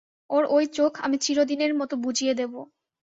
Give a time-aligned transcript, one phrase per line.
[0.29, 2.53] ওর ওই চোখ আমি চিরদিনের মতো বুজিয়ে দেব।